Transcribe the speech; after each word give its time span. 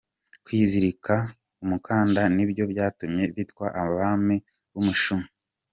Kwizirika 0.43 1.13
umukanda 1.63 2.21
ni 2.35 2.45
byo 2.49 2.63
byatumye 2.71 3.23
bitwa 3.35 3.67
abami 3.83 4.35
b’umushumi 4.71 5.27